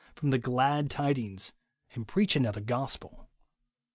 [0.15, 1.53] 191 from the glad tidings,
[1.93, 3.29] and preach" another gospel."